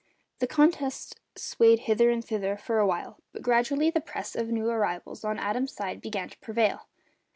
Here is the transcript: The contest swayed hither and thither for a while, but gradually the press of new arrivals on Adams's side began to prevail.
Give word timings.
The 0.39 0.47
contest 0.47 1.19
swayed 1.35 1.81
hither 1.81 2.09
and 2.09 2.25
thither 2.25 2.57
for 2.57 2.79
a 2.79 2.87
while, 2.87 3.19
but 3.33 3.43
gradually 3.43 3.91
the 3.91 4.01
press 4.01 4.35
of 4.35 4.47
new 4.47 4.67
arrivals 4.67 5.23
on 5.23 5.37
Adams's 5.37 5.77
side 5.77 6.01
began 6.01 6.27
to 6.27 6.39
prevail. 6.39 6.87